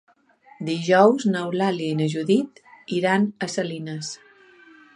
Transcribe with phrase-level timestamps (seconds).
[0.69, 2.63] Dijous n'Eulàlia i na Judit
[3.01, 4.13] iran a Salines.